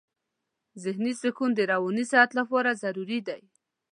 ذهني 0.83 1.11
سکون 1.21 1.49
د 1.55 1.59
رواني 1.71 2.03
صحت 2.11 2.31
لپاره 2.39 2.79
ضروري 2.83 3.19
دی. 3.27 3.41